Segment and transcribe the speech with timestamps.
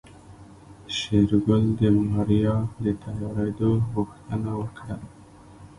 [0.95, 4.95] شېرګل د ماريا د تيارېدو غوښتنه وکړه.